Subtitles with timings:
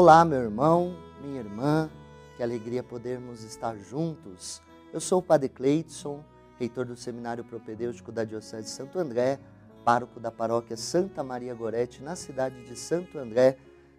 [0.00, 1.90] Olá, meu irmão, minha irmã,
[2.36, 4.62] que alegria podermos estar juntos.
[4.92, 6.22] Eu sou o Padre Cleidson,
[6.56, 9.40] reitor do Seminário Propedêutico da Diocese de Santo André,
[9.84, 13.56] pároco da paróquia Santa Maria Gorete, na cidade de Santo André,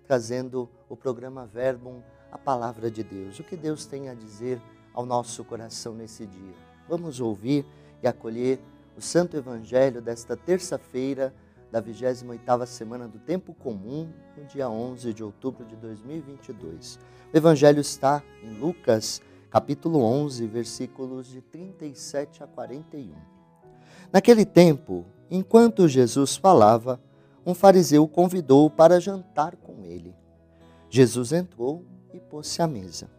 [0.07, 3.37] trazendo o programa Verbum, a palavra de Deus.
[3.37, 4.61] O que Deus tem a dizer
[4.93, 6.55] ao nosso coração nesse dia?
[6.87, 7.65] Vamos ouvir
[8.01, 8.57] e acolher
[8.95, 11.33] o Santo Evangelho desta terça-feira,
[11.71, 16.99] da 28ª semana do Tempo Comum, no dia 11 de outubro de 2022.
[17.31, 23.13] O Evangelho está em Lucas, capítulo 11, versículos de 37 a 41.
[24.11, 26.99] Naquele tempo, enquanto Jesus falava,
[27.45, 30.15] um fariseu o convidou para jantar com ele.
[30.89, 33.09] Jesus entrou e pôs-se à mesa.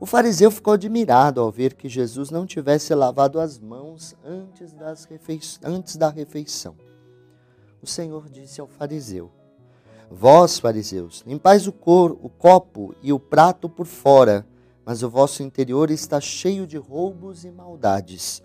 [0.00, 4.74] O fariseu ficou admirado ao ver que Jesus não tivesse lavado as mãos antes,
[5.62, 6.74] antes da refeição
[7.84, 9.30] o Senhor disse ao fariseu:
[10.10, 14.46] Vós, fariseus, limpais o, cor, o copo e o prato por fora,
[14.84, 18.42] mas o vosso interior está cheio de roubos e maldades.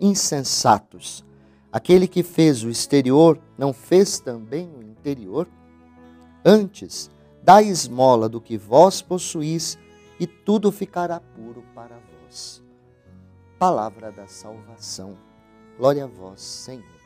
[0.00, 1.24] Insensatos!
[1.72, 5.48] Aquele que fez o exterior não fez também o interior?
[6.44, 7.10] Antes,
[7.42, 9.76] dai esmola do que vós possuís,
[10.20, 12.62] e tudo ficará puro para vós.
[13.58, 15.16] Palavra da salvação.
[15.76, 17.03] Glória a vós, Senhor.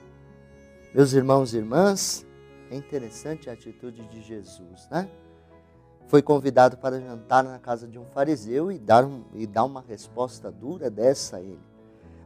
[0.95, 2.27] Meus irmãos e irmãs,
[2.71, 5.07] é interessante a atitude de Jesus, né?
[6.07, 9.85] Foi convidado para jantar na casa de um fariseu e dar, um, e dar uma
[9.87, 11.61] resposta dura dessa a ele.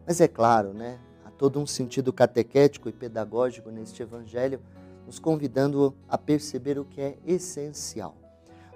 [0.07, 1.01] Mas é claro, né?
[1.25, 4.61] Há todo um sentido catequético e pedagógico neste evangelho,
[5.05, 8.15] nos convidando a perceber o que é essencial.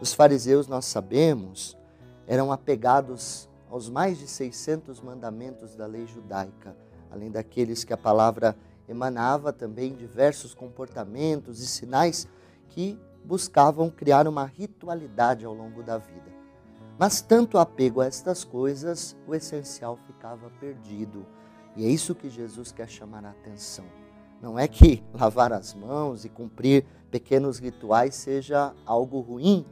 [0.01, 1.79] Os fariseus, nós sabemos,
[2.27, 6.77] eram apegados aos mais de 600 mandamentos da lei judaica,
[7.09, 8.57] além daqueles que a palavra
[8.89, 12.29] emanava também diversos comportamentos e sinais
[12.69, 16.37] que buscavam criar uma ritualidade ao longo da vida.
[16.99, 21.27] Mas tanto apego a estas coisas, o essencial ficava perdido.
[21.77, 23.85] E é isso que Jesus quer chamar a atenção.
[24.41, 29.67] Não é que lavar as mãos e cumprir pequenos rituais seja algo ruim,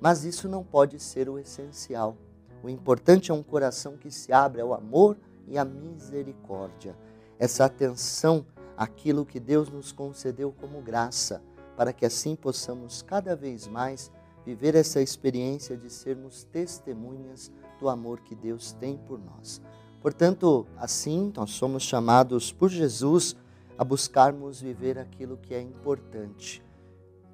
[0.00, 2.16] mas isso não pode ser o essencial.
[2.62, 5.16] O importante é um coração que se abre ao amor
[5.46, 6.96] e à misericórdia.
[7.38, 8.44] Essa atenção
[8.80, 11.42] aquilo que Deus nos concedeu como graça,
[11.76, 14.10] para que assim possamos cada vez mais
[14.42, 19.60] viver essa experiência de sermos testemunhas do amor que Deus tem por nós.
[20.00, 23.36] Portanto, assim nós somos chamados por Jesus
[23.76, 26.64] a buscarmos viver aquilo que é importante,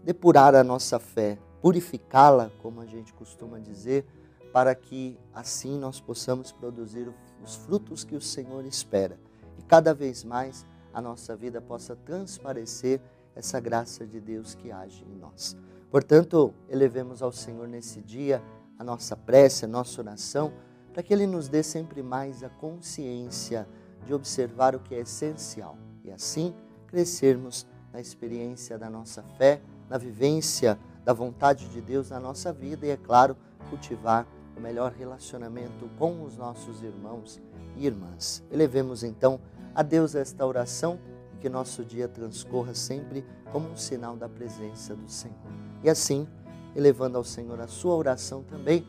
[0.03, 4.05] depurar a nossa fé, purificá-la, como a gente costuma dizer,
[4.53, 7.09] para que assim nós possamos produzir
[7.41, 9.17] os frutos que o Senhor espera
[9.57, 13.03] e cada vez mais a nossa vida possa transparecer
[13.35, 15.55] essa graça de Deus que age em nós.
[15.91, 18.43] Portanto, elevemos ao Senhor nesse dia
[18.79, 20.55] a nossa prece, a nossa oração,
[20.95, 23.69] para que Ele nos dê sempre mais a consciência
[24.07, 26.55] de observar o que é essencial e assim
[26.87, 32.87] crescermos na experiência da nossa fé, na vivência da vontade de Deus na nossa vida
[32.87, 33.37] e, é claro,
[33.69, 34.27] cultivar
[34.57, 37.39] o melhor relacionamento com os nossos irmãos
[37.77, 38.43] e irmãs.
[38.51, 39.39] Elevemos então
[39.77, 40.99] a Deus esta oração
[41.35, 43.23] e que nosso dia transcorra sempre
[43.53, 45.37] como um sinal da presença do Senhor.
[45.85, 46.27] E assim,
[46.75, 48.87] elevando ao Senhor a sua oração também,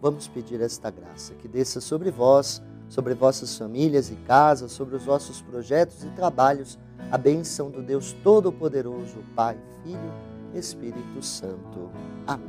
[0.00, 5.04] vamos pedir esta graça que desça sobre vós, sobre vossas famílias e casas, sobre os
[5.04, 6.78] vossos projetos e trabalhos,
[7.10, 10.12] a bênção do Deus Todo-Poderoso, Pai, Filho,
[10.54, 11.90] Espírito Santo.
[12.26, 12.48] Amém.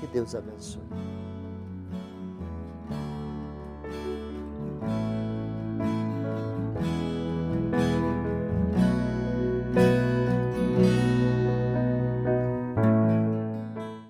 [0.00, 0.82] Que Deus abençoe.